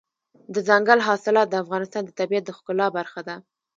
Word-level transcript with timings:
دځنګل 0.53 0.99
حاصلات 1.07 1.47
د 1.49 1.55
افغانستان 1.63 2.01
د 2.05 2.11
طبیعت 2.19 2.43
د 2.45 2.49
ښکلا 2.57 2.87
برخه 2.97 3.21
ده. 3.27 3.35